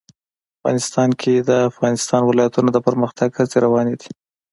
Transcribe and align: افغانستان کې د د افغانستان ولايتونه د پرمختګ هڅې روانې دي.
افغانستان 0.59 1.09
کې 1.21 1.33
د 1.39 1.43
د 1.49 1.51
افغانستان 1.69 2.21
ولايتونه 2.25 2.69
د 2.73 2.77
پرمختګ 2.87 3.29
هڅې 3.39 3.57
روانې 3.65 3.95
دي. 4.01 4.09